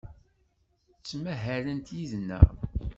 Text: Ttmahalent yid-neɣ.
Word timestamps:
Ttmahalent 0.99 1.93
yid-neɣ. 1.97 2.47